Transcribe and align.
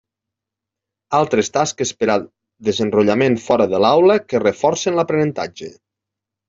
Altres 1.17 1.53
tasques 1.59 1.91
per 1.99 2.09
a 2.13 2.17
desenrotllament 2.71 3.39
fora 3.47 3.71
de 3.75 3.85
l'aula 3.87 4.21
que 4.31 4.45
reforcen 4.49 5.01
l'aprenentatge. 5.03 5.75